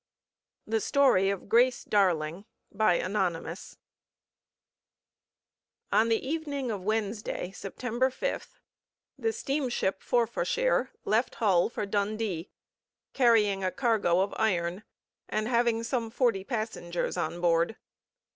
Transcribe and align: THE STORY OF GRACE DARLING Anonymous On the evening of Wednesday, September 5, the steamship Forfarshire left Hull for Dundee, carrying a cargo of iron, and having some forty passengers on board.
THE 0.65 0.81
STORY 0.81 1.29
OF 1.29 1.47
GRACE 1.47 1.83
DARLING 1.83 2.45
Anonymous 2.71 3.77
On 5.91 6.09
the 6.09 6.27
evening 6.27 6.71
of 6.71 6.81
Wednesday, 6.83 7.51
September 7.51 8.09
5, 8.09 8.59
the 9.19 9.31
steamship 9.31 10.01
Forfarshire 10.01 10.89
left 11.05 11.35
Hull 11.35 11.69
for 11.69 11.85
Dundee, 11.85 12.49
carrying 13.13 13.63
a 13.63 13.69
cargo 13.69 14.21
of 14.21 14.33
iron, 14.37 14.81
and 15.29 15.47
having 15.47 15.83
some 15.83 16.09
forty 16.09 16.43
passengers 16.43 17.15
on 17.15 17.39
board. 17.39 17.77